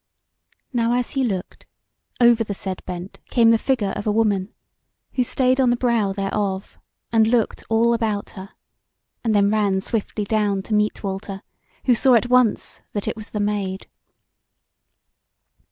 [0.73, 1.67] Now as he looked,
[2.19, 4.51] over the said bent came the figure of a woman,
[5.13, 6.79] who stayed on the brow thereof
[7.11, 8.49] and looked all about her,
[9.23, 11.43] and then ran swiftly down to meet Walter,
[11.85, 13.85] who saw at once that it was the Maid.